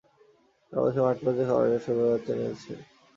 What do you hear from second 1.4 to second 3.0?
খামারিরা শুভ্রার বাচ্চা নিতে উৎসাহ দেখাননি।